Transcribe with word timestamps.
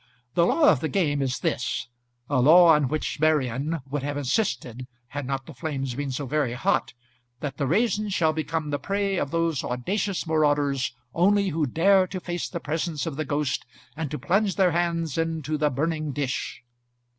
The 0.33 0.47
law 0.47 0.67
of 0.67 0.79
the 0.79 0.89
game 0.89 1.21
is 1.21 1.37
this 1.41 1.87
a 2.27 2.41
law 2.41 2.73
on 2.73 2.87
which 2.87 3.19
Marian 3.19 3.81
would 3.87 4.01
have 4.01 4.17
insisted 4.17 4.87
had 5.09 5.27
not 5.27 5.45
the 5.45 5.53
flames 5.53 5.93
been 5.93 6.09
so 6.09 6.25
very 6.25 6.53
hot 6.53 6.95
that 7.39 7.57
the 7.57 7.67
raisins 7.67 8.11
shall 8.11 8.33
become 8.33 8.71
the 8.71 8.79
prey 8.79 9.17
of 9.17 9.29
those 9.29 9.63
audacious 9.63 10.25
marauders 10.25 10.95
only 11.13 11.49
who 11.49 11.67
dare 11.67 12.07
to 12.07 12.19
face 12.19 12.49
the 12.49 12.59
presence 12.59 13.05
of 13.05 13.15
the 13.15 13.25
ghost, 13.25 13.63
and 13.95 14.09
to 14.09 14.17
plunge 14.17 14.55
their 14.55 14.71
hands 14.71 15.19
into 15.19 15.55
the 15.55 15.69
burning 15.69 16.13
dish. 16.13 16.63